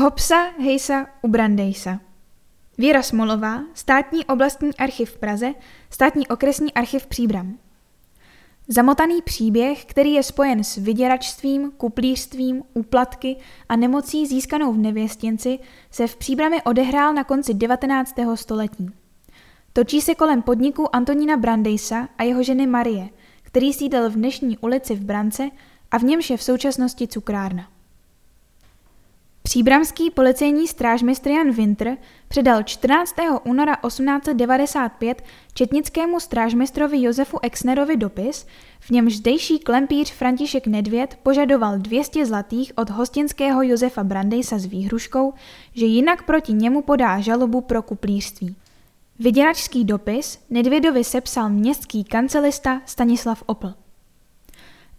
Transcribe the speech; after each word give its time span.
Hopsa 0.00 0.50
hejsa 0.58 1.06
u 1.22 1.28
Brandejsa. 1.28 2.00
Věra 2.78 3.02
Smolová, 3.02 3.62
státní 3.74 4.24
oblastní 4.24 4.76
archiv 4.76 5.10
v 5.10 5.18
Praze, 5.18 5.54
státní 5.90 6.28
okresní 6.28 6.74
archiv 6.74 7.06
Příbram. 7.06 7.58
Zamotaný 8.68 9.22
příběh, 9.22 9.84
který 9.84 10.12
je 10.12 10.22
spojen 10.22 10.64
s 10.64 10.76
vyděračstvím, 10.76 11.72
kuplířstvím, 11.76 12.62
úplatky 12.74 13.36
a 13.68 13.76
nemocí 13.76 14.26
získanou 14.26 14.72
v 14.72 14.78
nevěstěnci, 14.78 15.58
se 15.90 16.06
v 16.06 16.16
Příbrami 16.16 16.62
odehrál 16.62 17.14
na 17.14 17.24
konci 17.24 17.54
19. 17.54 18.14
století. 18.34 18.90
Točí 19.72 20.00
se 20.00 20.14
kolem 20.14 20.42
podniku 20.42 20.96
Antonína 20.96 21.36
Brandejsa 21.36 22.08
a 22.18 22.22
jeho 22.22 22.42
ženy 22.42 22.66
Marie, 22.66 23.08
který 23.42 23.72
sídl 23.72 24.10
v 24.10 24.14
dnešní 24.14 24.58
ulici 24.58 24.94
v 24.94 25.04
Brance 25.04 25.50
a 25.90 25.98
v 25.98 26.02
němž 26.02 26.30
je 26.30 26.36
v 26.36 26.42
současnosti 26.42 27.08
cukrárna. 27.08 27.79
Příbramský 29.50 30.10
policejní 30.10 30.68
strážmistr 30.68 31.30
Jan 31.30 31.50
Winter 31.50 31.96
předal 32.28 32.62
14. 32.62 33.14
února 33.44 33.76
1895 33.86 35.22
četnickému 35.54 36.20
strážmistrovi 36.20 37.02
Josefu 37.02 37.38
Exnerovi 37.42 37.96
dopis, 37.96 38.46
v 38.80 38.90
němž 38.90 39.16
zdejší 39.16 39.58
klempíř 39.58 40.12
František 40.12 40.66
Nedvěd 40.66 41.18
požadoval 41.22 41.78
200 41.78 42.26
zlatých 42.26 42.72
od 42.76 42.90
hostinského 42.90 43.62
Josefa 43.62 44.04
Brandejsa 44.04 44.58
s 44.58 44.64
výhruškou, 44.64 45.34
že 45.74 45.86
jinak 45.86 46.26
proti 46.26 46.52
němu 46.52 46.82
podá 46.82 47.20
žalobu 47.20 47.60
pro 47.60 47.82
kuplířství. 47.82 48.56
Vyděračský 49.18 49.84
dopis 49.84 50.38
Nedvědovi 50.50 51.04
sepsal 51.04 51.48
městský 51.48 52.04
kancelista 52.04 52.82
Stanislav 52.86 53.42
Opl. 53.46 53.79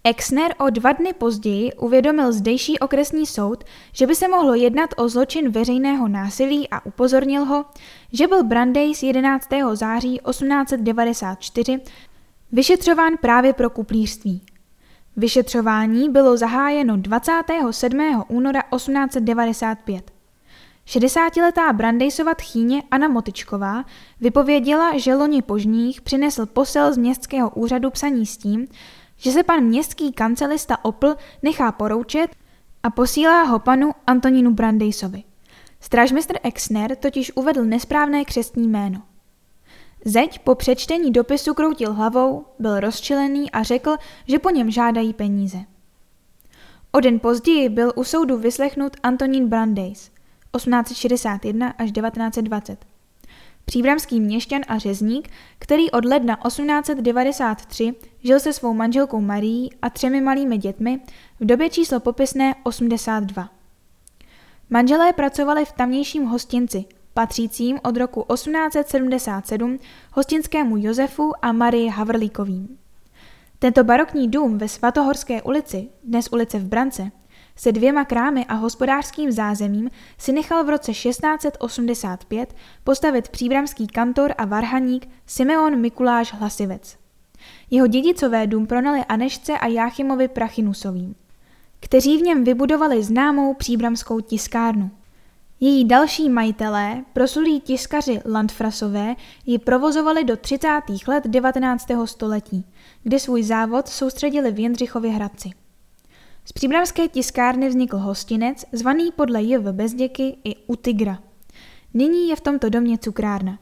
Exner 0.04 0.56
o 0.58 0.70
dva 0.70 0.92
dny 0.92 1.14
později 1.14 1.74
uvědomil 1.74 2.32
zdejší 2.32 2.80
okresní 2.80 3.26
soud, 3.26 3.64
že 3.94 4.08
by 4.08 4.16
se 4.16 4.28
mohlo 4.28 4.54
jednat 4.54 4.90
o 4.98 5.10
zločin 5.10 5.52
veřejného 5.52 6.08
násilí 6.08 6.70
a 6.70 6.86
upozornil 6.86 7.46
ho, 7.46 7.66
že 8.14 8.28
byl 8.28 8.44
z 8.94 9.04
11. 9.04 9.48
září 9.74 10.20
1894 10.30 11.80
vyšetřován 12.52 13.14
právě 13.22 13.54
pro 13.54 13.70
kuplířství. 13.70 14.42
Vyšetřování 15.18 16.10
bylo 16.10 16.38
zahájeno 16.38 16.98
27. 16.98 18.24
února 18.28 18.64
1895. 18.76 20.12
60-letá 20.88 21.74
Brandejsova 21.74 22.34
tchýně 22.34 22.84
Anna 22.92 23.08
Motičková 23.08 23.86
vypověděla, 24.22 24.98
že 24.98 25.16
loni 25.16 25.42
požních 25.42 26.02
přinesl 26.02 26.46
posel 26.46 26.94
z 26.94 26.98
městského 26.98 27.50
úřadu 27.50 27.92
psaní 27.92 28.26
s 28.26 28.38
tím, 28.38 28.68
že 29.22 29.32
se 29.32 29.44
pan 29.44 29.64
městský 29.64 30.12
kancelista 30.12 30.86
Opl 30.86 31.16
nechá 31.44 31.72
poroučet 31.72 32.36
a 32.84 32.90
posílá 32.90 33.44
ho 33.44 33.60
panu 33.60 33.92
Antonínu 34.08 34.54
Brandejsovi. 34.54 35.24
Strážmistr 35.80 36.36
Exner 36.44 36.96
totiž 36.96 37.32
uvedl 37.36 37.66
nesprávné 37.66 38.26
křestní 38.26 38.68
jméno. 38.68 39.02
Zeď 40.06 40.40
po 40.40 40.56
přečtení 40.56 41.12
dopisu 41.12 41.54
kroutil 41.54 41.94
hlavou, 41.94 42.46
byl 42.60 42.80
rozčilený 42.80 43.52
a 43.52 43.64
řekl, 43.64 43.96
že 44.28 44.40
po 44.40 44.50
něm 44.50 44.72
žádají 44.72 45.14
peníze. 45.14 45.58
O 46.92 47.00
den 47.00 47.20
později 47.20 47.70
byl 47.70 47.94
u 47.96 48.04
soudu 48.04 48.38
vyslechnut 48.38 48.98
Antonín 49.04 49.48
Brandejs 49.48 50.12
1861 50.56 51.68
až 51.68 51.92
1920 51.92 52.91
příbramský 53.66 54.22
měšťan 54.22 54.62
a 54.68 54.78
řezník, 54.78 55.30
který 55.60 55.92
od 55.92 56.06
ledna 56.06 56.38
1893 56.48 57.96
žil 58.24 58.40
se 58.40 58.54
svou 58.54 58.74
manželkou 58.74 59.22
Marií 59.22 59.70
a 59.82 59.90
třemi 59.90 60.22
malými 60.22 60.58
dětmi 60.58 61.00
v 61.40 61.46
době 61.46 61.70
číslo 61.70 62.00
popisné 62.00 62.56
82. 62.64 63.50
Manželé 64.70 65.14
pracovali 65.14 65.66
v 65.66 65.72
tamnějším 65.72 66.26
hostinci, 66.26 66.86
patřícím 67.14 67.80
od 67.84 67.98
roku 67.98 68.26
1877 68.34 69.80
hostinskému 70.14 70.78
Josefu 70.78 71.34
a 71.42 71.52
Marii 71.52 71.88
Havrlíkovým. 71.90 72.78
Tento 73.60 73.84
barokní 73.84 74.28
dům 74.28 74.58
ve 74.58 74.68
Svatohorské 74.68 75.42
ulici, 75.42 75.90
dnes 76.04 76.28
ulice 76.32 76.60
v 76.60 76.68
Brance, 76.68 77.12
se 77.56 77.72
dvěma 77.72 78.06
krámy 78.06 78.46
a 78.46 78.54
hospodářským 78.54 79.32
zázemím 79.32 79.90
si 80.18 80.32
nechal 80.32 80.64
v 80.64 80.70
roce 80.70 80.92
1685 80.92 82.56
postavit 82.84 83.30
příbramský 83.30 83.88
kantor 83.88 84.34
a 84.38 84.46
varhaník 84.46 85.10
Simeon 85.26 85.80
Mikuláš 85.80 86.34
Hlasivec. 86.34 86.98
Jeho 87.70 87.88
dědicové 87.88 88.48
dům 88.48 88.68
pronali 88.68 89.00
Anešce 89.10 89.54
a 89.54 89.68
Jáchymovi 89.68 90.28
Prachinusovým, 90.28 91.16
kteří 91.80 92.18
v 92.18 92.22
něm 92.22 92.44
vybudovali 92.44 93.04
známou 93.04 93.54
příbramskou 93.54 94.20
tiskárnu. 94.20 94.92
Její 95.60 95.86
další 95.86 96.30
majitelé, 96.30 97.04
prosulí 97.14 97.62
tiskaři 97.62 98.22
Landfrasové, 98.26 99.16
ji 99.46 99.60
provozovali 99.60 100.24
do 100.24 100.38
30. 100.38 100.68
let 101.08 101.24
19. 101.28 101.88
století, 102.06 102.66
kde 103.04 103.20
svůj 103.20 103.44
závod 103.44 103.88
soustředili 103.88 104.52
v 104.52 104.60
Jindřichově 104.60 105.12
Hradci. 105.12 105.50
Z 106.46 106.52
příbramské 106.52 107.08
tiskárny 107.08 107.70
vznikl 107.70 107.98
hostinec, 107.98 108.66
zvaný 108.72 109.12
podle 109.16 109.44
J.V. 109.44 109.74
Bezděky 109.74 110.38
i 110.44 110.56
U 110.68 110.76
Tigra. 110.76 111.20
Nyní 111.94 112.30
je 112.30 112.36
v 112.36 112.42
tomto 112.42 112.70
domě 112.70 112.98
cukrárna. 112.98 113.60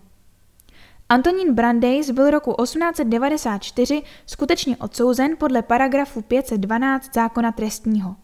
Antonín 1.09 1.53
Brandeis 1.53 2.11
byl 2.11 2.31
roku 2.31 2.55
1894 2.63 4.01
skutečně 4.25 4.77
odsouzen 4.77 5.35
podle 5.37 5.61
paragrafu 5.61 6.21
512 6.21 7.13
zákona 7.13 7.51
trestního. 7.51 8.15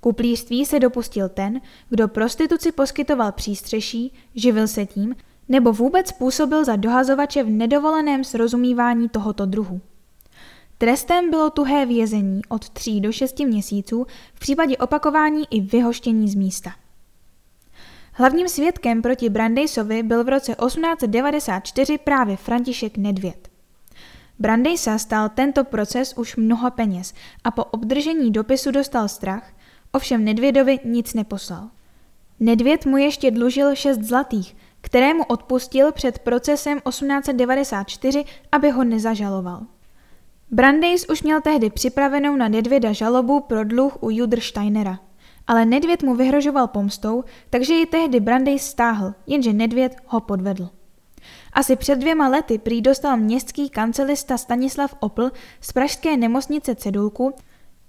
Kuplířství 0.00 0.66
se 0.66 0.80
dopustil 0.80 1.28
ten, 1.28 1.60
kdo 1.88 2.08
prostituci 2.08 2.72
poskytoval 2.72 3.32
přístřeší, 3.32 4.12
živil 4.34 4.68
se 4.68 4.86
tím, 4.86 5.16
nebo 5.48 5.72
vůbec 5.72 6.12
působil 6.12 6.64
za 6.64 6.76
dohazovače 6.76 7.42
v 7.42 7.50
nedovoleném 7.50 8.24
srozumívání 8.24 9.08
tohoto 9.08 9.46
druhu. 9.46 9.80
Trestem 10.78 11.30
bylo 11.30 11.50
tuhé 11.50 11.86
vězení 11.86 12.40
od 12.48 12.70
3 12.70 13.00
do 13.00 13.12
6 13.12 13.38
měsíců, 13.38 14.06
v 14.34 14.40
případě 14.40 14.76
opakování 14.76 15.44
i 15.50 15.60
vyhoštění 15.60 16.28
z 16.28 16.34
místa. 16.34 16.70
Hlavním 18.12 18.48
svědkem 18.48 19.02
proti 19.02 19.28
Brandejsovi 19.28 20.02
byl 20.02 20.24
v 20.24 20.28
roce 20.28 20.54
1894 20.66 21.98
právě 21.98 22.36
František 22.36 22.96
Nedvěd. 22.96 23.48
Brandejsa 24.38 24.98
stál 24.98 25.28
tento 25.28 25.64
proces 25.64 26.14
už 26.16 26.36
mnoho 26.36 26.70
peněz 26.70 27.14
a 27.44 27.50
po 27.50 27.64
obdržení 27.64 28.30
dopisu 28.30 28.70
dostal 28.70 29.08
strach, 29.08 29.52
ovšem 29.92 30.24
Nedvědovi 30.24 30.78
nic 30.84 31.14
neposlal. 31.14 31.68
Nedvěd 32.40 32.86
mu 32.86 32.96
ještě 32.96 33.30
dlužil 33.30 33.74
6 33.74 33.98
zlatých, 33.98 34.56
kterému 34.80 35.24
odpustil 35.24 35.92
před 35.92 36.18
procesem 36.18 36.80
1894, 36.88 38.24
aby 38.52 38.70
ho 38.70 38.84
nezažaloval. 38.84 39.66
Brandeis 40.50 41.06
už 41.10 41.22
měl 41.22 41.40
tehdy 41.40 41.70
připravenou 41.70 42.36
na 42.36 42.48
Nedvěda 42.48 42.92
žalobu 42.92 43.40
pro 43.40 43.64
dluh 43.64 44.02
u 44.02 44.10
Judr 44.10 44.40
Steinera. 44.40 44.98
Ale 45.46 45.64
Nedvěd 45.64 46.02
mu 46.02 46.14
vyhrožoval 46.14 46.68
pomstou, 46.68 47.24
takže 47.50 47.74
ji 47.74 47.86
tehdy 47.86 48.20
Brandeis 48.20 48.62
stáhl, 48.62 49.14
jenže 49.26 49.52
Nedvěd 49.52 49.96
ho 50.06 50.20
podvedl. 50.20 50.68
Asi 51.52 51.76
před 51.76 51.98
dvěma 51.98 52.28
lety 52.28 52.58
prý 52.58 52.82
dostal 52.82 53.16
městský 53.16 53.70
kancelista 53.70 54.38
Stanislav 54.38 54.94
Opl 55.00 55.30
z 55.60 55.72
pražské 55.72 56.16
nemocnice 56.16 56.74
cedulku, 56.74 57.34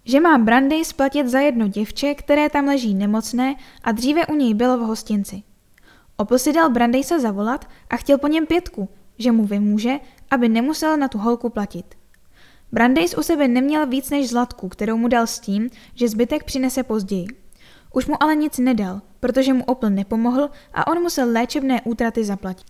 že 0.06 0.20
má 0.20 0.38
Brandeis 0.38 0.88
splatit 0.88 1.28
za 1.28 1.40
jedno 1.40 1.68
děvče, 1.68 2.16
které 2.16 2.50
tam 2.50 2.66
leží 2.66 2.96
nemocné 2.96 3.56
a 3.84 3.92
dříve 3.92 4.28
u 4.28 4.36
něj 4.36 4.54
bylo 4.54 4.78
v 4.78 4.82
hostinci. 4.82 5.44
Opl 6.18 6.38
si 6.38 6.54
dal 6.54 6.70
Brandeisa 6.70 7.20
zavolat 7.20 7.66
a 7.90 7.98
chtěl 7.98 8.18
po 8.18 8.28
něm 8.28 8.46
pětku, 8.46 8.90
že 9.18 9.32
mu 9.32 9.46
vymůže, 9.46 10.00
aby 10.32 10.50
nemusel 10.50 10.98
na 10.98 11.08
tu 11.08 11.18
holku 11.18 11.50
platit. 11.50 11.99
Brandeis 12.72 13.18
u 13.18 13.22
sebe 13.24 13.48
neměl 13.48 13.88
víc 13.88 14.10
než 14.10 14.30
zlatku, 14.30 14.70
kterou 14.70 14.98
mu 14.98 15.08
dal 15.08 15.28
s 15.28 15.40
tím, 15.40 15.70
že 15.96 16.10
zbytek 16.10 16.44
přinese 16.44 16.84
později. 16.84 17.28
Už 17.94 18.08
mu 18.08 18.24
ale 18.24 18.36
nic 18.36 18.58
nedal, 18.58 19.02
protože 19.20 19.54
mu 19.54 19.64
Opl 19.64 19.90
nepomohl 19.90 20.50
a 20.74 20.88
on 20.88 21.02
musel 21.02 21.32
léčebné 21.32 21.82
útraty 21.82 22.24
zaplatit. 22.24 22.68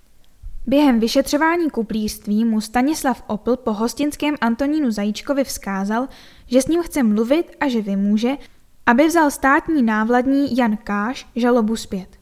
Během 0.68 1.00
vyšetřování 1.00 1.69
kuplířství 1.69 2.46
mu 2.46 2.62
Stanislav 2.62 3.24
Opl 3.28 3.56
po 3.56 3.74
hostinském 3.74 4.36
Antonínu 4.42 4.92
Zajíčkovi 4.92 5.44
vzkázal, 5.44 6.07
že 6.48 6.62
s 6.62 6.68
ním 6.68 6.84
chce 6.84 7.04
mluvit 7.04 7.56
a 7.60 7.68
že 7.68 7.81
vymůže, 7.81 8.30
aby 8.86 9.07
vzal 9.07 9.31
státní 9.31 9.84
návladní 9.84 10.57
Jan 10.57 10.78
Káš 10.78 11.28
žalobu 11.36 11.75
zpět. 11.75 12.19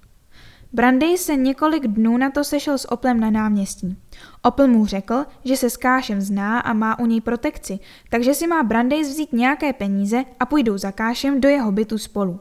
Brandej 0.73 1.17
se 1.17 1.35
několik 1.35 1.87
dnů 1.87 2.17
na 2.17 2.31
to 2.31 2.43
sešel 2.43 2.77
s 2.77 2.91
Oplem 2.91 3.19
na 3.19 3.29
náměstí. 3.29 3.97
Opl 4.41 4.67
mu 4.67 4.85
řekl, 4.85 5.25
že 5.45 5.57
se 5.57 5.69
s 5.69 5.77
Kášem 5.77 6.21
zná 6.21 6.59
a 6.59 6.73
má 6.73 6.99
u 6.99 7.05
něj 7.05 7.21
protekci, 7.21 7.79
takže 8.09 8.33
si 8.33 8.47
má 8.47 8.63
Brandeis 8.63 9.09
vzít 9.09 9.33
nějaké 9.33 9.73
peníze 9.73 10.25
a 10.39 10.45
půjdou 10.45 10.77
za 10.77 10.91
Kášem 10.91 11.41
do 11.41 11.49
jeho 11.49 11.71
bytu 11.71 11.97
spolu. 11.97 12.39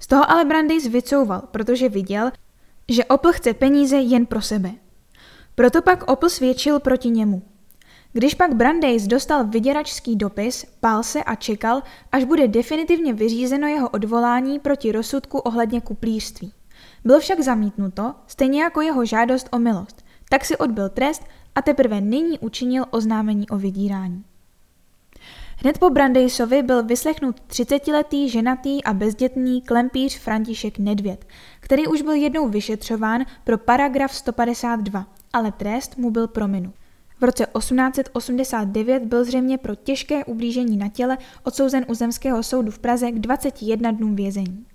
Z 0.00 0.06
toho 0.06 0.30
ale 0.30 0.44
Brandeis 0.44 0.86
vycouval, 0.86 1.42
protože 1.50 1.88
viděl, 1.88 2.30
že 2.88 3.04
Opl 3.04 3.32
chce 3.32 3.54
peníze 3.54 3.96
jen 3.96 4.26
pro 4.26 4.42
sebe. 4.42 4.70
Proto 5.54 5.82
pak 5.82 6.10
Opl 6.10 6.28
svědčil 6.28 6.80
proti 6.80 7.10
němu. 7.10 7.42
Když 8.12 8.34
pak 8.34 8.54
Brandeis 8.54 9.06
dostal 9.06 9.46
vyděračský 9.46 10.16
dopis, 10.16 10.66
pál 10.80 11.02
se 11.02 11.24
a 11.24 11.34
čekal, 11.34 11.82
až 12.12 12.24
bude 12.24 12.48
definitivně 12.48 13.12
vyřízeno 13.12 13.66
jeho 13.66 13.88
odvolání 13.88 14.58
proti 14.58 14.92
rozsudku 14.92 15.38
ohledně 15.38 15.80
kuplířství. 15.80 16.52
Bylo 17.04 17.20
však 17.20 17.40
zamítnuto, 17.40 18.14
stejně 18.26 18.62
jako 18.62 18.80
jeho 18.80 19.04
žádost 19.04 19.48
o 19.52 19.58
milost, 19.58 20.04
tak 20.28 20.44
si 20.44 20.56
odbyl 20.56 20.88
trest 20.88 21.22
a 21.54 21.62
teprve 21.62 22.00
nyní 22.00 22.38
učinil 22.38 22.84
oznámení 22.90 23.48
o 23.48 23.58
vydírání. 23.58 24.24
Hned 25.56 25.78
po 25.78 25.90
Brandejsovi 25.90 26.62
byl 26.62 26.82
vyslechnut 26.82 27.36
30-letý 27.50 28.28
ženatý 28.28 28.84
a 28.84 28.92
bezdětný 28.94 29.62
klempíř 29.62 30.18
František 30.18 30.78
Nedvěd, 30.78 31.26
který 31.60 31.86
už 31.86 32.02
byl 32.02 32.12
jednou 32.12 32.48
vyšetřován 32.48 33.24
pro 33.44 33.58
paragraf 33.58 34.14
152, 34.14 35.06
ale 35.32 35.52
trest 35.52 35.98
mu 35.98 36.10
byl 36.10 36.28
prominut. 36.28 36.74
V 37.20 37.24
roce 37.24 37.46
1889 37.58 39.02
byl 39.02 39.24
zřejmě 39.24 39.58
pro 39.58 39.74
těžké 39.74 40.24
ublížení 40.24 40.76
na 40.76 40.88
těle 40.88 41.18
odsouzen 41.44 41.84
u 41.88 41.94
zemského 41.94 42.42
soudu 42.42 42.70
v 42.70 42.78
Praze 42.78 43.12
k 43.12 43.18
21 43.18 43.90
dnům 43.90 44.16
vězení. 44.16 44.66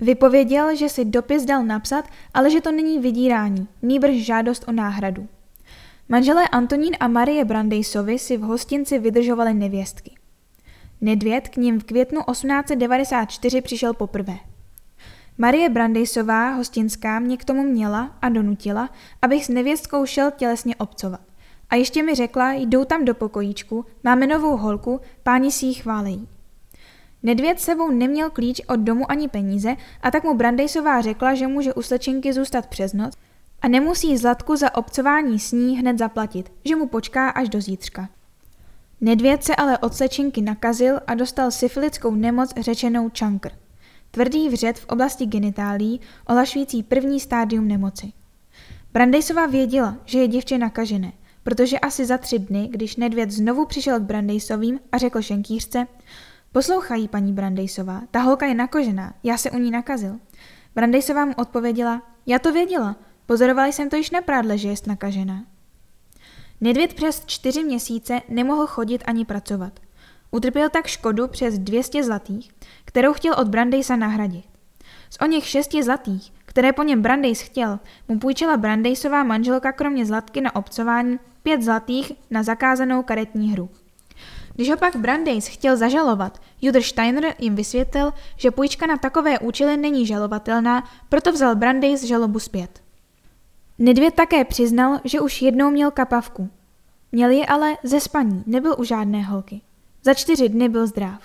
Vypověděl, 0.00 0.76
že 0.76 0.88
si 0.88 1.04
dopis 1.04 1.44
dal 1.44 1.64
napsat, 1.64 2.04
ale 2.34 2.50
že 2.50 2.60
to 2.60 2.72
není 2.72 2.98
vydírání, 2.98 3.68
nýbrž 3.82 4.14
žádost 4.14 4.64
o 4.68 4.72
náhradu. 4.72 5.28
Manželé 6.08 6.48
Antonín 6.48 6.96
a 7.00 7.08
Marie 7.08 7.44
Brandejsovi 7.44 8.18
si 8.18 8.36
v 8.36 8.40
hostinci 8.40 8.98
vydržovali 8.98 9.54
nevěstky. 9.54 10.10
Nedvěd 11.00 11.48
k 11.48 11.56
ním 11.56 11.80
v 11.80 11.84
květnu 11.84 12.20
1894 12.30 13.60
přišel 13.60 13.94
poprvé. 13.94 14.36
Marie 15.38 15.68
Brandejsová, 15.68 16.50
hostinská, 16.50 17.18
mě 17.18 17.36
k 17.36 17.44
tomu 17.44 17.62
měla 17.62 18.16
a 18.22 18.28
donutila, 18.28 18.90
abych 19.22 19.44
s 19.44 19.48
nevěstkou 19.48 20.06
šel 20.06 20.30
tělesně 20.30 20.76
obcovat. 20.76 21.20
A 21.70 21.74
ještě 21.74 22.02
mi 22.02 22.14
řekla, 22.14 22.52
jdou 22.52 22.84
tam 22.84 23.04
do 23.04 23.14
pokojíčku, 23.14 23.84
máme 24.04 24.26
novou 24.26 24.56
holku, 24.56 25.00
páni 25.22 25.52
si 25.52 25.66
ji 25.66 25.74
chválejí. 25.74 26.28
Nedvěd 27.26 27.60
sebou 27.60 27.90
neměl 27.90 28.30
klíč 28.30 28.60
od 28.68 28.80
domu 28.80 29.10
ani 29.10 29.28
peníze 29.28 29.76
a 30.02 30.10
tak 30.10 30.24
mu 30.24 30.34
Brandejsová 30.34 31.00
řekla, 31.00 31.34
že 31.34 31.46
může 31.46 31.74
u 31.74 31.82
slečinky 31.82 32.32
zůstat 32.32 32.66
přes 32.66 32.92
noc 32.92 33.14
a 33.62 33.68
nemusí 33.68 34.16
Zlatku 34.16 34.56
za 34.56 34.74
obcování 34.74 35.38
s 35.38 35.52
ní 35.52 35.78
hned 35.78 35.98
zaplatit, 35.98 36.52
že 36.64 36.76
mu 36.76 36.88
počká 36.88 37.28
až 37.28 37.48
do 37.48 37.60
zítřka. 37.60 38.08
Nedvěd 39.00 39.44
se 39.44 39.56
ale 39.56 39.78
od 39.78 39.94
slečinky 39.94 40.42
nakazil 40.42 41.00
a 41.06 41.14
dostal 41.14 41.50
syfilickou 41.50 42.14
nemoc 42.14 42.52
řečenou 42.60 43.08
čankr. 43.08 43.50
Tvrdý 44.10 44.48
vřet 44.48 44.78
v 44.78 44.86
oblasti 44.86 45.26
genitálí, 45.26 46.00
ohlašující 46.28 46.82
první 46.82 47.20
stádium 47.20 47.68
nemoci. 47.68 48.12
Brandejsová 48.92 49.46
věděla, 49.46 49.96
že 50.04 50.18
je 50.18 50.28
děvče 50.28 50.58
nakažené, 50.58 51.12
protože 51.42 51.78
asi 51.78 52.06
za 52.06 52.18
tři 52.18 52.38
dny, 52.38 52.68
když 52.72 52.96
Nedvěd 52.96 53.30
znovu 53.30 53.66
přišel 53.66 54.00
k 54.00 54.02
Brandejsovým 54.02 54.80
a 54.92 54.98
řekl 54.98 55.22
šenkýřce, 55.22 55.86
poslouchají 56.56 57.08
paní 57.08 57.32
Brandejsová, 57.32 58.02
ta 58.10 58.20
holka 58.20 58.46
je 58.46 58.54
nakožená, 58.54 59.14
já 59.22 59.38
se 59.38 59.50
u 59.50 59.58
ní 59.58 59.70
nakazil. 59.70 60.16
Brandejsová 60.74 61.24
mu 61.24 61.32
odpověděla, 61.36 62.02
já 62.26 62.38
to 62.38 62.52
věděla, 62.52 62.96
pozorovala 63.26 63.66
jsem 63.66 63.90
to 63.90 63.96
již 63.96 64.10
na 64.10 64.20
prádle, 64.20 64.58
že 64.58 64.68
jest 64.68 64.86
nakažená. 64.86 65.44
Nedvěd 66.60 66.94
přes 66.94 67.22
čtyři 67.26 67.64
měsíce 67.64 68.20
nemohl 68.28 68.66
chodit 68.66 69.02
ani 69.06 69.24
pracovat. 69.24 69.80
Utrpěl 70.30 70.70
tak 70.70 70.86
škodu 70.86 71.28
přes 71.28 71.58
200 71.58 72.04
zlatých, 72.04 72.50
kterou 72.84 73.12
chtěl 73.12 73.34
od 73.38 73.48
Brandejsa 73.48 73.96
nahradit. 73.96 74.44
Z 75.10 75.22
o 75.22 75.26
něch 75.26 75.46
šesti 75.46 75.82
zlatých, 75.82 76.32
které 76.44 76.72
po 76.72 76.82
něm 76.82 77.02
Brandejs 77.02 77.40
chtěl, 77.40 77.78
mu 78.08 78.18
půjčila 78.18 78.56
Brandejsová 78.56 79.24
manželka 79.24 79.72
kromě 79.72 80.06
zlatky 80.06 80.40
na 80.40 80.56
obcování 80.56 81.18
pět 81.42 81.62
zlatých 81.62 82.12
na 82.30 82.42
zakázanou 82.42 83.02
karetní 83.02 83.52
hru. 83.52 83.70
Když 84.56 84.70
ho 84.70 84.76
pak 84.76 84.96
Brandeis 84.96 85.46
chtěl 85.46 85.76
zažalovat, 85.76 86.40
Judr 86.62 86.82
Steiner 86.82 87.34
jim 87.38 87.54
vysvětlil, 87.54 88.12
že 88.36 88.50
půjčka 88.50 88.86
na 88.86 88.96
takové 88.96 89.38
účely 89.38 89.76
není 89.76 90.06
žalovatelná, 90.06 90.84
proto 91.08 91.32
vzal 91.32 91.56
Brandeis 91.56 92.02
žalobu 92.04 92.38
zpět. 92.38 92.82
Nedvěd 93.78 94.14
také 94.14 94.44
přiznal, 94.44 95.00
že 95.04 95.20
už 95.20 95.42
jednou 95.42 95.70
měl 95.70 95.90
kapavku. 95.90 96.50
Měl 97.12 97.30
ji 97.30 97.46
ale 97.46 97.76
ze 97.82 98.00
spaní, 98.00 98.44
nebyl 98.46 98.74
u 98.78 98.84
žádné 98.84 99.22
holky. 99.22 99.60
Za 100.02 100.14
čtyři 100.14 100.48
dny 100.48 100.68
byl 100.68 100.86
zdrav. 100.86 101.22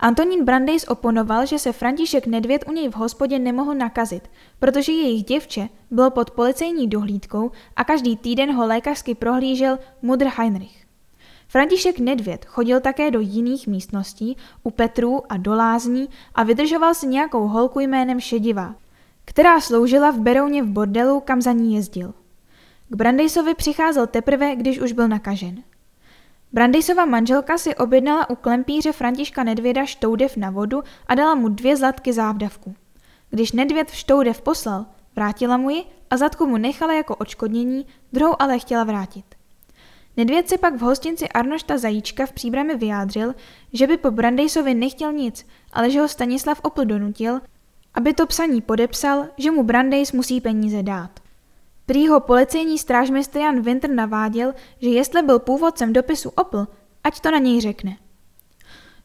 Antonín 0.00 0.44
Brandeis 0.44 0.84
oponoval, 0.88 1.46
že 1.46 1.58
se 1.58 1.72
František 1.72 2.26
Nedvěd 2.26 2.64
u 2.68 2.72
něj 2.72 2.88
v 2.88 2.96
hospodě 2.96 3.38
nemohl 3.38 3.74
nakazit, 3.74 4.30
protože 4.58 4.92
jejich 4.92 5.24
děvče 5.24 5.68
bylo 5.90 6.10
pod 6.10 6.30
policejní 6.30 6.88
dohlídkou 6.88 7.50
a 7.76 7.84
každý 7.84 8.16
týden 8.16 8.54
ho 8.54 8.66
lékařsky 8.66 9.14
prohlížel 9.14 9.78
Mudr 10.02 10.26
Heinrich. 10.36 10.83
František 11.54 11.98
Nedvěd 11.98 12.44
chodil 12.44 12.80
také 12.80 13.10
do 13.10 13.20
jiných 13.20 13.66
místností, 13.66 14.36
u 14.62 14.70
Petrů 14.70 15.32
a 15.32 15.36
do 15.36 15.54
lázní 15.54 16.08
a 16.34 16.42
vydržoval 16.42 16.94
si 16.94 17.06
nějakou 17.06 17.48
holku 17.48 17.80
jménem 17.80 18.20
Šediva, 18.20 18.74
která 19.24 19.60
sloužila 19.60 20.10
v 20.10 20.18
Berouně 20.18 20.62
v 20.62 20.66
bordelu, 20.66 21.20
kam 21.20 21.42
za 21.42 21.52
ní 21.52 21.74
jezdil. 21.74 22.14
K 22.88 22.96
Brandejsovi 22.96 23.54
přicházel 23.54 24.06
teprve, 24.06 24.56
když 24.56 24.80
už 24.80 24.92
byl 24.92 25.08
nakažen. 25.08 25.62
Brandejsova 26.52 27.04
manželka 27.04 27.58
si 27.58 27.74
objednala 27.74 28.30
u 28.30 28.34
klempíře 28.34 28.92
Františka 28.92 29.44
Nedvěda 29.44 29.84
štoudev 29.84 30.36
na 30.36 30.50
vodu 30.50 30.82
a 31.06 31.14
dala 31.14 31.34
mu 31.34 31.48
dvě 31.48 31.76
zlatky 31.76 32.12
závdavku. 32.12 32.74
Když 33.30 33.52
Nedvěd 33.52 33.90
v 33.90 33.96
štoudev 33.96 34.42
poslal, 34.42 34.86
vrátila 35.16 35.56
mu 35.56 35.70
ji 35.70 35.84
a 36.10 36.16
zlatku 36.16 36.46
mu 36.46 36.56
nechala 36.56 36.94
jako 36.94 37.16
odškodnění, 37.16 37.86
druhou 38.12 38.42
ale 38.42 38.58
chtěla 38.58 38.84
vrátit. 38.84 39.33
Nedvěd 40.16 40.48
se 40.48 40.58
pak 40.58 40.74
v 40.74 40.80
hostinci 40.80 41.28
Arnošta 41.28 41.78
Zajíčka 41.78 42.26
v 42.26 42.32
příbrami 42.32 42.76
vyjádřil, 42.76 43.34
že 43.72 43.86
by 43.86 43.96
po 43.96 44.10
Brandejsovi 44.10 44.74
nechtěl 44.74 45.12
nic, 45.12 45.46
ale 45.72 45.90
že 45.90 46.00
ho 46.00 46.08
Stanislav 46.08 46.60
Opl 46.62 46.84
donutil, 46.84 47.40
aby 47.94 48.14
to 48.14 48.26
psaní 48.26 48.60
podepsal, 48.60 49.26
že 49.38 49.50
mu 49.50 49.62
Brandejs 49.62 50.12
musí 50.12 50.40
peníze 50.40 50.82
dát. 50.82 51.20
Prý 51.86 52.08
ho 52.08 52.20
policejní 52.20 52.78
strážmistr 52.78 53.38
Jan 53.38 53.60
Winter 53.60 53.90
naváděl, 53.90 54.54
že 54.80 54.88
jestli 54.88 55.22
byl 55.22 55.38
původcem 55.38 55.92
dopisu 55.92 56.30
Opl, 56.30 56.66
ať 57.04 57.20
to 57.20 57.30
na 57.30 57.38
něj 57.38 57.60
řekne. 57.60 57.96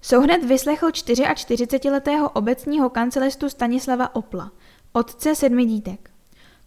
Souhned 0.01 0.43
vyslechl 0.43 0.87
44-letého 0.87 2.29
obecního 2.29 2.89
kancelistu 2.89 3.49
Stanislava 3.49 4.15
Opla, 4.15 4.51
otce 4.93 5.35
sedmi 5.35 5.65
dítek. 5.65 6.09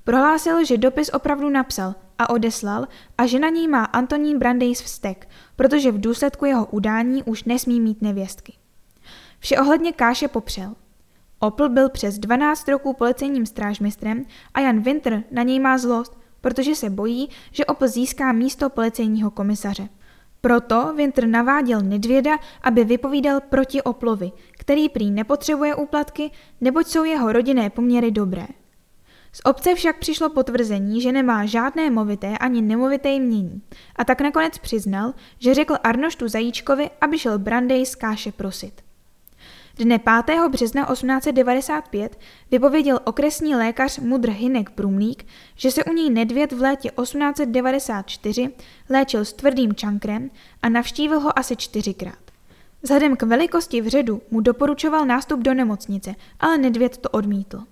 Prohlásil, 0.05 0.65
že 0.65 0.79
dopis 0.79 1.11
opravdu 1.13 1.51
napsal 1.51 1.95
a 2.23 2.31
odeslal 2.31 2.87
a 3.19 3.27
že 3.27 3.39
na 3.39 3.49
něj 3.49 3.69
má 3.69 3.85
Antonín 3.85 4.39
Brandeis 4.39 4.83
vztek, 4.83 5.29
protože 5.57 5.93
v 5.93 6.01
důsledku 6.01 6.45
jeho 6.45 6.67
udání 6.67 7.23
už 7.23 7.45
nesmí 7.45 7.81
mít 7.81 8.03
nevěstky. 8.03 8.53
Vše 9.39 9.59
ohledně 9.59 9.93
Káše 9.93 10.29
popřel. 10.29 10.75
Opl 11.39 11.69
byl 11.69 11.89
přes 11.89 12.19
12 12.19 12.69
roků 12.69 12.93
policejním 12.93 13.47
strážmistrem 13.47 14.25
a 14.55 14.61
Jan 14.61 14.81
Winter 14.81 15.25
na 15.31 15.43
něj 15.43 15.61
má 15.61 15.79
zlost, 15.79 16.19
protože 16.41 16.75
se 16.75 16.91
bojí, 16.91 17.29
že 17.53 17.65
Opl 17.65 17.89
získá 17.89 18.33
místo 18.33 18.71
policejního 18.71 19.31
komisaře. 19.31 19.89
Proto 20.41 20.93
Winter 20.97 21.27
naváděl 21.27 21.81
Nedvěda, 21.81 22.39
aby 22.63 22.85
vypovídal 22.85 23.41
proti 23.41 23.83
Oplovi, 23.83 24.33
který 24.59 24.89
prý 24.89 25.11
nepotřebuje 25.11 25.75
úplatky, 25.75 26.31
neboť 26.61 26.87
jsou 26.87 27.05
jeho 27.05 27.33
rodinné 27.33 27.71
poměry 27.71 28.11
dobré. 28.11 28.47
Z 29.33 29.41
obce 29.45 29.75
však 29.75 29.99
přišlo 29.99 30.31
potvrzení, 30.31 31.01
že 31.01 31.13
nemá 31.13 31.47
žádné 31.47 31.91
movité 31.91 32.39
ani 32.39 32.63
nemovité 32.63 33.11
jmění 33.11 33.63
a 33.97 34.05
tak 34.05 34.21
nakonec 34.21 34.59
přiznal, 34.59 35.15
že 35.39 35.55
řekl 35.55 35.77
Arnoštu 35.83 36.29
Zajíčkovi, 36.29 36.91
aby 37.01 37.19
šel 37.19 37.39
Brandej 37.39 37.87
z 37.87 37.95
Káše 37.95 38.33
prosit. 38.33 38.83
Dne 39.77 39.99
5. 39.99 40.49
března 40.49 40.87
1895 40.93 42.19
vypověděl 42.51 43.01
okresní 43.05 43.55
lékař 43.55 43.99
Mudr 43.99 44.31
Hinek 44.31 44.71
Brumlík, 44.77 45.27
že 45.57 45.71
se 45.71 45.85
u 45.85 45.93
něj 45.93 46.11
Nedvěd 46.11 46.53
v 46.53 46.61
létě 46.61 46.91
1894 47.03 48.51
léčil 48.91 49.25
s 49.25 49.33
tvrdým 49.33 49.75
čankrem 49.75 50.31
a 50.63 50.69
navštívil 50.69 51.21
ho 51.21 51.39
asi 51.39 51.57
čtyřikrát. 51.57 52.19
Vzhledem 52.83 53.17
k 53.17 53.23
velikosti 53.23 53.81
vředu 53.81 54.23
mu 54.31 54.41
doporučoval 54.41 55.07
nástup 55.07 55.41
do 55.41 55.55
nemocnice, 55.55 56.15
ale 56.41 56.59
Nedvěd 56.59 56.97
to 56.97 57.09
odmítl. 57.09 57.72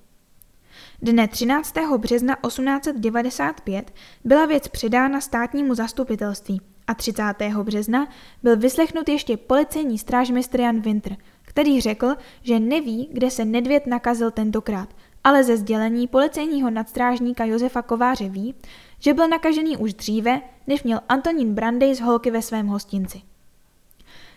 Dne 1.02 1.28
13. 1.28 1.74
března 1.96 2.36
1895 2.46 3.92
byla 4.24 4.46
věc 4.46 4.68
předána 4.68 5.20
státnímu 5.20 5.74
zastupitelství 5.74 6.60
a 6.86 6.94
30. 6.94 7.22
března 7.62 8.08
byl 8.42 8.56
vyslechnut 8.56 9.08
ještě 9.08 9.36
policejní 9.36 9.98
strážmistr 9.98 10.60
Jan 10.60 10.80
Winter, 10.80 11.16
který 11.42 11.80
řekl, 11.80 12.14
že 12.42 12.60
neví, 12.60 13.08
kde 13.12 13.30
se 13.30 13.44
Nedvěd 13.44 13.86
nakazil 13.86 14.30
tentokrát, 14.30 14.88
ale 15.24 15.44
ze 15.44 15.56
sdělení 15.56 16.08
policejního 16.08 16.70
nadstrážníka 16.70 17.44
Josefa 17.44 17.82
Kováře 17.82 18.28
ví, 18.28 18.54
že 18.98 19.14
byl 19.14 19.28
nakažený 19.28 19.76
už 19.76 19.94
dříve, 19.94 20.40
než 20.66 20.82
měl 20.82 21.00
Antonín 21.08 21.54
Brandej 21.54 21.94
z 21.94 22.00
holky 22.00 22.30
ve 22.30 22.42
svém 22.42 22.66
hostinci. 22.66 23.22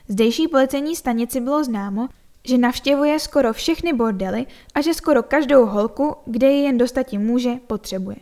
Zdejší 0.08 0.48
policejní 0.48 0.96
stanici 0.96 1.42
bylo 1.42 1.64
známo, 1.64 2.08
že 2.48 2.58
navštěvuje 2.58 3.20
skoro 3.20 3.54
všechny 3.54 3.94
bordely 3.94 4.46
a 4.76 4.82
že 4.82 4.94
skoro 4.94 5.24
každou 5.24 5.66
holku, 5.66 6.16
kde 6.26 6.52
ji 6.52 6.64
jen 6.64 6.78
dostati 6.78 7.18
může, 7.18 7.56
potřebuje. 7.68 8.18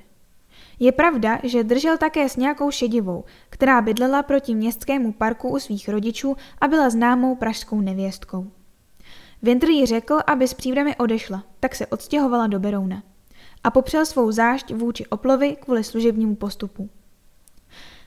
Je 0.80 0.92
pravda, 0.92 1.40
že 1.44 1.64
držel 1.64 1.98
také 1.98 2.30
s 2.30 2.38
nějakou 2.38 2.72
šedivou, 2.72 3.24
která 3.50 3.82
bydlela 3.82 4.24
proti 4.24 4.56
městskému 4.56 5.12
parku 5.12 5.50
u 5.50 5.60
svých 5.60 5.90
rodičů 5.90 6.36
a 6.62 6.68
byla 6.68 6.90
známou 6.90 7.36
pražskou 7.36 7.82
nevěstkou. 7.82 8.48
Winter 9.42 9.70
jí 9.70 9.86
řekl, 9.86 10.20
aby 10.28 10.48
s 10.48 10.54
příbrami 10.54 10.96
odešla, 10.96 11.44
tak 11.60 11.76
se 11.76 11.88
odstěhovala 11.88 12.48
do 12.48 12.60
Berouna 12.60 13.04
a 13.64 13.72
popřel 13.72 14.06
svou 14.06 14.32
zášť 14.32 14.74
vůči 14.74 15.06
oplovi 15.06 15.56
kvůli 15.56 15.84
služebnímu 15.84 16.36
postupu. 16.36 16.90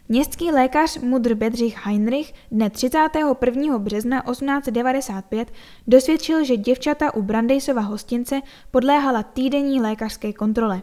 Městský 0.09 0.51
lékař 0.51 0.99
Mudr 0.99 1.35
Bedřich 1.35 1.87
Heinrich 1.87 2.33
dne 2.51 2.71
31. 2.71 3.79
března 3.79 4.23
1895 4.31 5.53
dosvědčil, 5.87 6.45
že 6.45 6.57
děvčata 6.57 7.15
u 7.15 7.23
Brandejsova 7.23 7.81
hostince 7.81 8.41
podléhala 8.71 9.23
týdenní 9.23 9.81
lékařské 9.81 10.33
kontrole 10.33 10.83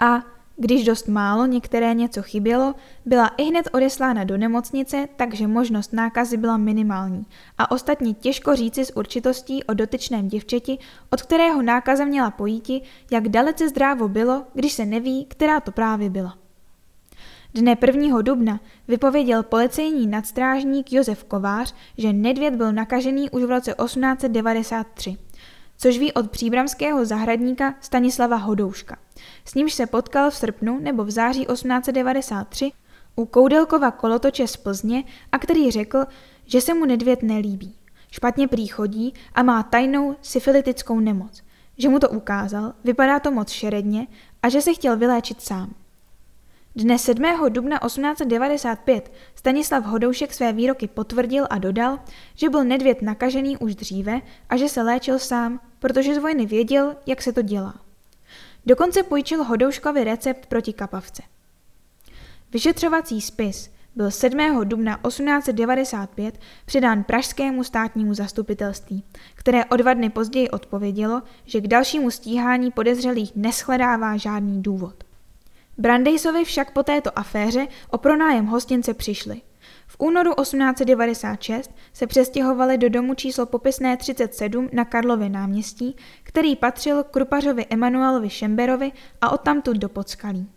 a 0.00 0.22
když 0.56 0.84
dost 0.84 1.08
málo 1.08 1.46
některé 1.46 1.94
něco 1.94 2.22
chybělo, 2.22 2.74
byla 3.06 3.28
i 3.28 3.42
hned 3.44 3.68
odeslána 3.72 4.24
do 4.24 4.36
nemocnice, 4.36 5.08
takže 5.16 5.46
možnost 5.46 5.92
nákazy 5.92 6.36
byla 6.36 6.56
minimální 6.56 7.26
a 7.58 7.70
ostatně 7.70 8.14
těžko 8.14 8.56
říci 8.56 8.84
s 8.84 8.96
určitostí 8.96 9.64
o 9.64 9.74
dotyčném 9.74 10.28
děvčeti, 10.28 10.78
od 11.10 11.22
kterého 11.22 11.62
nákaza 11.62 12.04
měla 12.04 12.30
pojíti, 12.30 12.82
jak 13.10 13.28
dalece 13.28 13.68
zdrávo 13.68 14.08
bylo, 14.08 14.44
když 14.54 14.72
se 14.72 14.84
neví, 14.84 15.24
která 15.24 15.60
to 15.60 15.72
právě 15.72 16.10
byla. 16.10 16.41
Dne 17.54 17.76
1. 17.86 18.22
dubna 18.22 18.60
vypověděl 18.88 19.42
policejní 19.42 20.06
nadstrážník 20.06 20.92
Josef 20.92 21.24
Kovář, 21.24 21.74
že 21.98 22.12
Nedvěd 22.12 22.54
byl 22.54 22.72
nakažený 22.72 23.30
už 23.30 23.42
v 23.42 23.50
roce 23.50 23.74
1893, 23.84 25.16
což 25.78 25.98
ví 25.98 26.12
od 26.12 26.30
příbramského 26.30 27.04
zahradníka 27.04 27.74
Stanislava 27.80 28.36
Hodouška. 28.36 28.96
S 29.44 29.54
nímž 29.54 29.72
se 29.72 29.86
potkal 29.86 30.30
v 30.30 30.36
srpnu 30.36 30.78
nebo 30.80 31.04
v 31.04 31.10
září 31.10 31.46
1893 31.46 32.72
u 33.16 33.26
Koudelkova 33.26 33.90
kolotoče 33.90 34.46
z 34.46 34.56
Plzně 34.56 35.04
a 35.32 35.38
který 35.38 35.70
řekl, 35.70 36.04
že 36.46 36.60
se 36.60 36.74
mu 36.74 36.84
Nedvěd 36.84 37.22
nelíbí. 37.22 37.74
Špatně 38.10 38.48
příchodí 38.48 39.14
a 39.34 39.42
má 39.42 39.62
tajnou 39.62 40.16
syfilitickou 40.22 41.00
nemoc. 41.00 41.42
Že 41.78 41.88
mu 41.88 41.98
to 41.98 42.08
ukázal, 42.08 42.72
vypadá 42.84 43.20
to 43.20 43.30
moc 43.30 43.50
šeredně 43.50 44.06
a 44.42 44.48
že 44.48 44.62
se 44.62 44.74
chtěl 44.74 44.96
vyléčit 44.96 45.40
sám. 45.40 45.74
Dne 46.76 46.98
7. 46.98 47.22
dubna 47.48 47.78
1895 47.78 49.12
Stanislav 49.34 49.84
Hodoušek 49.84 50.32
své 50.32 50.52
výroky 50.52 50.88
potvrdil 50.88 51.46
a 51.50 51.58
dodal, 51.58 51.98
že 52.34 52.48
byl 52.48 52.64
nedvěd 52.64 53.02
nakažený 53.02 53.56
už 53.56 53.74
dříve 53.74 54.20
a 54.48 54.56
že 54.56 54.68
se 54.68 54.82
léčil 54.82 55.18
sám, 55.18 55.60
protože 55.78 56.14
z 56.14 56.18
vojny 56.18 56.46
věděl, 56.46 56.96
jak 57.06 57.22
se 57.22 57.32
to 57.32 57.42
dělá. 57.42 57.74
Dokonce 58.66 59.02
půjčil 59.02 59.44
Hodouškovi 59.44 60.04
recept 60.04 60.46
proti 60.46 60.72
kapavce. 60.72 61.22
Vyšetřovací 62.52 63.20
spis 63.20 63.70
byl 63.96 64.10
7. 64.10 64.64
dubna 64.64 65.00
1895 65.06 66.38
předán 66.64 67.04
Pražskému 67.04 67.64
státnímu 67.64 68.14
zastupitelství, 68.14 69.04
které 69.34 69.64
o 69.64 69.76
dva 69.76 69.94
dny 69.94 70.10
později 70.10 70.50
odpovědělo, 70.50 71.22
že 71.44 71.60
k 71.60 71.68
dalšímu 71.68 72.10
stíhání 72.10 72.70
podezřelých 72.70 73.32
neschledává 73.36 74.16
žádný 74.16 74.62
důvod. 74.62 75.11
Brandejsovi 75.78 76.44
však 76.44 76.70
po 76.70 76.82
této 76.82 77.18
aféře 77.18 77.68
o 77.90 77.98
pronájem 77.98 78.46
hostince 78.46 78.94
přišli. 78.94 79.42
V 79.86 79.96
únoru 79.98 80.34
1896 80.34 81.70
se 81.92 82.06
přestěhovali 82.06 82.78
do 82.78 82.88
domu 82.88 83.14
číslo 83.14 83.46
popisné 83.46 83.96
37 83.96 84.68
na 84.72 84.84
Karlově 84.84 85.28
náměstí, 85.28 85.96
který 86.22 86.56
patřil 86.56 87.04
Krupařovi 87.04 87.66
Emanuelovi 87.70 88.30
Šemberovi 88.30 88.92
a 89.20 89.30
odtamtud 89.30 89.76
do 89.76 89.88
Podskalí. 89.88 90.50